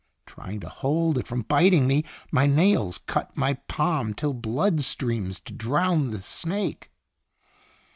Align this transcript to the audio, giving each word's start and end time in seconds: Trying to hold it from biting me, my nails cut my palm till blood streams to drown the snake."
Trying 0.25 0.61
to 0.61 0.67
hold 0.67 1.19
it 1.19 1.27
from 1.27 1.43
biting 1.43 1.85
me, 1.85 2.03
my 2.31 2.47
nails 2.47 2.97
cut 2.97 3.37
my 3.37 3.53
palm 3.67 4.15
till 4.15 4.33
blood 4.33 4.81
streams 4.81 5.39
to 5.41 5.53
drown 5.53 6.09
the 6.09 6.23
snake." 6.23 6.89